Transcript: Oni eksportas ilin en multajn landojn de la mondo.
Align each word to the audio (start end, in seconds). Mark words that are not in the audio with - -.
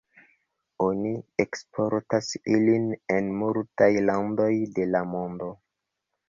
Oni 0.85 1.09
eksportas 1.43 2.29
ilin 2.55 2.87
en 3.17 3.29
multajn 3.43 4.01
landojn 4.09 4.65
de 4.81 4.89
la 4.97 5.05
mondo. 5.13 5.53